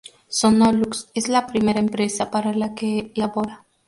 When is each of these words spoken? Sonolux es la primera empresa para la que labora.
Sonolux 0.27 1.11
es 1.13 1.27
la 1.29 1.45
primera 1.45 1.79
empresa 1.79 2.31
para 2.31 2.53
la 2.55 2.73
que 2.73 3.11
labora. 3.13 3.67